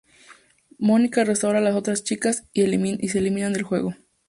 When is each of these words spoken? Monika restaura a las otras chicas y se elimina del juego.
Monika 0.79 1.23
restaura 1.25 1.59
a 1.59 1.61
las 1.61 1.75
otras 1.75 2.03
chicas 2.03 2.49
y 2.53 2.63
se 3.07 3.19
elimina 3.19 3.51
del 3.51 3.61
juego. 3.61 3.93